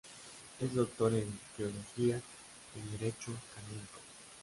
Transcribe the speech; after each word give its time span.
Es 0.59 0.73
doctor 0.73 1.13
en 1.13 1.31
teología 1.55 2.17
y 2.73 2.79
en 2.79 2.91
derecho 2.97 3.31
canónico. 3.53 3.99